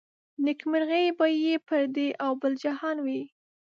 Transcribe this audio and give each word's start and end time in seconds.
نيکمرغي 0.45 1.05
به 1.17 1.25
يې 1.43 1.53
پر 1.67 1.81
دې 1.95 2.07
او 2.23 2.31
بل 2.41 2.53
جهان 2.63 2.97
وي 3.05 3.21